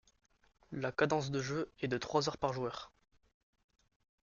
La 0.71 0.91
cadence 0.91 1.29
de 1.29 1.43
jeu 1.43 1.71
est 1.79 1.87
de 1.87 1.99
trois 1.99 2.27
heures 2.27 2.39
par 2.39 2.53
joueur. 2.53 2.91